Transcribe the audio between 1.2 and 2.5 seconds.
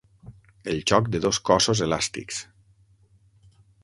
dos cossos elàstics.